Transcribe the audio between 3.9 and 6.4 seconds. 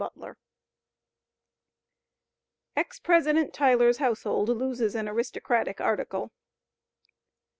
HOUSEHOLD LOSES AN ARISTOCRATIC "ARTICLE."